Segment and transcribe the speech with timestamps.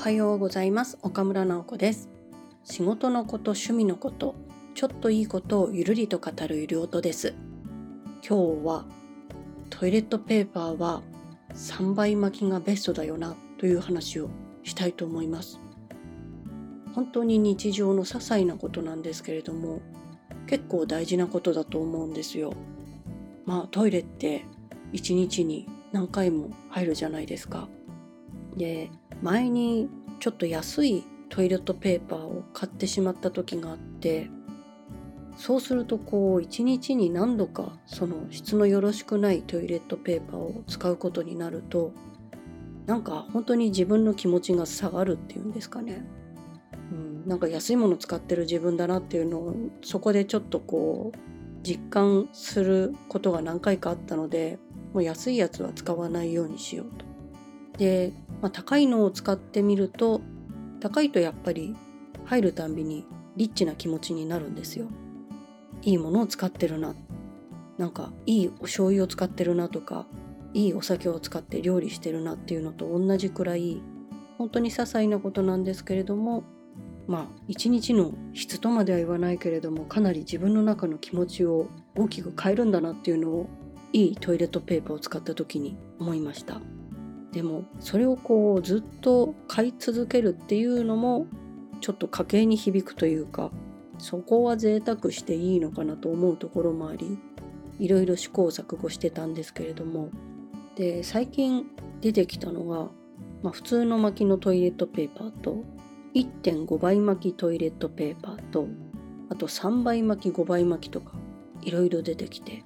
[0.00, 0.96] はようございます。
[1.02, 2.08] 岡村直子です。
[2.64, 4.34] 仕事のこと趣味のこと
[4.74, 7.34] ちょっといいことをゆるりと語るゆる音です。
[8.26, 8.86] 今日は
[9.68, 11.02] トイレットペーパーは
[11.52, 14.30] 3倍巻きがベストだよなという話を
[14.62, 15.60] したいと思います。
[16.94, 19.82] 本当に日常の些細なことなんですけれども
[20.46, 22.54] 結構大事なことだと思うんですよ。
[23.44, 24.46] まあトイレって
[24.94, 27.68] 1日に何回も入るじゃないですか。
[28.56, 28.90] で
[29.22, 34.28] 前にちょっと安いトイレットペーパーを買ってしまった時があって
[35.36, 41.92] そうするとこう一日に何度かその質のよろしくないトイレットペーパーを使うことになると
[42.86, 46.04] なんか本当に自分の気持ちが下がるっていうんですかね、
[46.92, 51.18] うん、なんか安いもの使ってる自分だなっていうのをそこでちょっとこう
[51.62, 54.58] 実感することが何回かあったので
[54.92, 57.10] もう安いやつは使わないようにしようと。
[57.78, 60.20] で、まあ、高いのを使ってみると
[60.80, 61.76] 高いとやっぱり
[62.24, 63.04] 入るたんびに
[63.36, 64.86] リッチな気持ちになるんですよ。
[65.82, 66.94] いいものを使ってるな
[67.78, 70.06] なんかいいお醤油を使ってるなとか
[70.52, 73.80] いいお酒を使って料理してるなっていうのと同じくらい
[74.36, 76.44] 本当に些細なことなんですけれども
[77.06, 83.46] まあ一日の質とまでは言わないけれどもかなり自分の中の気持ちを大きく変えるんだなっていうのを
[83.92, 86.60] いいトイレットペーパーを使った時に思いました
[87.32, 91.26] でもそれをこうずっと買い続けるっていうのも
[91.80, 93.50] ちょっと家計に響くというか
[93.98, 97.18] そこは贅沢していいのかなと思うところもあり
[97.78, 100.10] いろいろ試行錯誤してたんですけれども。
[100.76, 101.66] で最近
[102.00, 102.88] 出てきたのが、
[103.42, 105.64] まあ、普通の巻きのトイレットペーパーと
[106.14, 108.66] 1.5倍巻きトイレットペーパーと
[109.28, 111.12] あと3倍巻き5倍巻きとか
[111.60, 112.64] いろいろ出てきて。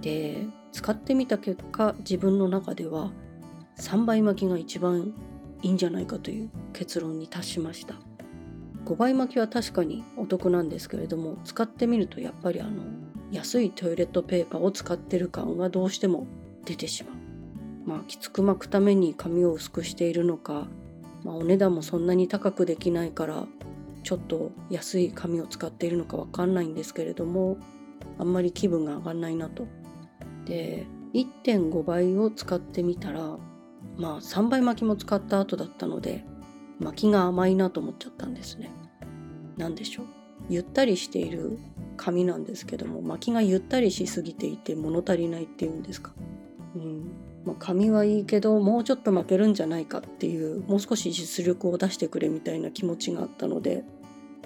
[0.00, 3.12] で使ってみた結果自分の中では
[3.80, 5.14] 3倍巻きが一番
[5.62, 7.94] いいんじゃないかという結論に達しました。
[8.84, 12.82] 5倍巻きは確かにお得なんですけれども使ってみるとやっぱりあの
[13.30, 16.26] 安いトイレットペーパーを使ってる感がどうしても
[16.64, 17.14] 出てしまう。
[17.86, 20.66] まあきつく巻くために紙を薄くしているのか、
[21.24, 23.46] まあ、お値段もそんなに高くできないから
[24.02, 27.58] ちょっと安い紙を使っているのかわかんないんですけれども
[28.18, 29.66] あんまり気分が上がんないなと。
[30.44, 33.38] で1.5倍を使ってみたら
[33.96, 36.24] まあ3倍巻きも使った後だったので
[36.78, 38.70] 巻きが甘いなと思っちゃったんですね。
[39.56, 40.06] 何でしょう？
[40.48, 41.58] ゆったりしている
[41.96, 46.12] 紙なんですけども巻きがゆったりしすぎていて物足りないっていうんですか？
[46.74, 47.10] うん
[47.44, 53.82] まあ、紙はいいけどもうちょっと負けるんじゃないかっていうもう少し実力を出してくれみたいな気持ちがあったので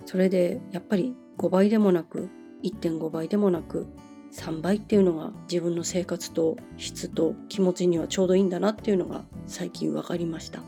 [0.06, 2.28] それでやっぱり5倍でもなく
[2.62, 3.86] 1.5倍でもなく
[4.34, 10.60] 3倍っていうのが自分の生活と質と気持ちにはちょうどいいんだなっていうのが最近分かりました。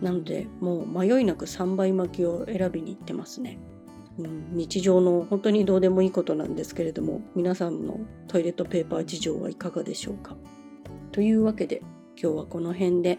[0.00, 3.58] なのでもう迷いなく3倍巻きを選びに行ってますね、
[4.18, 10.36] うん、日常の本当にどうでもいいことなんですけれども皆さんのトイレットペーパー事情はいかがでしょうか？
[11.12, 11.82] というわけで
[12.20, 13.18] 今日はこの辺で。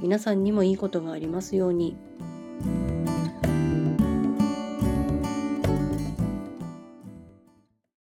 [0.00, 1.96] 皆さんにもいいことがありますように。